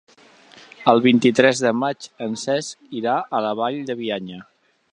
[0.93, 4.41] El vint-i-tres de maig en Cesc irà a la Vall de Bianya.